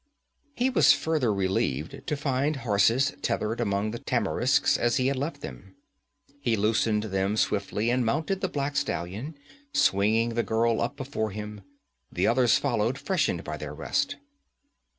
He 0.55 0.71
was 0.71 0.93
further 0.93 1.31
relieved 1.31 2.07
to 2.07 2.17
find 2.17 2.55
horses 2.55 3.13
tethered 3.21 3.61
among 3.61 3.91
the 3.91 3.99
tamarisks 3.99 4.75
as 4.75 4.95
he 4.95 5.05
had 5.05 5.15
left 5.15 5.41
them. 5.41 5.75
He 6.39 6.55
loosed 6.55 6.85
them 7.11 7.37
swiftly 7.37 7.91
and 7.91 8.03
mounted 8.03 8.41
the 8.41 8.49
black 8.49 8.75
stallion, 8.75 9.37
swinging 9.75 10.29
the 10.29 10.41
girl 10.41 10.81
up 10.81 10.97
before 10.97 11.29
him. 11.29 11.61
The 12.11 12.25
others 12.25 12.57
followed, 12.57 12.97
freshened 12.97 13.43
by 13.43 13.57
their 13.57 13.75
rest. 13.75 14.15